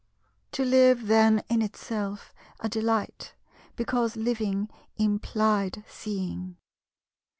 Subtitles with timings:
[0.53, 3.35] To live then in itself a delight,
[3.75, 6.57] because living implied seeing.